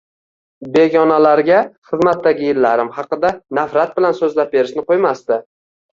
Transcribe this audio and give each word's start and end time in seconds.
Begonalarga 0.77 1.59
xizmatdagi 1.91 2.47
yillarim 2.47 2.91
haqida 2.97 3.33
nafrat 3.59 3.95
bilan 3.99 4.19
so`zlab 4.21 4.55
berishni 4.57 4.87
qo`ymasdi 4.89 5.39